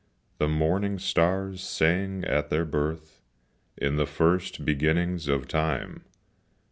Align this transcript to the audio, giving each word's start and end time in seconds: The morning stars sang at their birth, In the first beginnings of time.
The 0.39 0.47
morning 0.47 0.97
stars 0.97 1.61
sang 1.61 2.23
at 2.25 2.49
their 2.49 2.65
birth, 2.65 3.21
In 3.77 3.97
the 3.97 4.07
first 4.07 4.65
beginnings 4.65 5.27
of 5.27 5.47
time. 5.47 6.05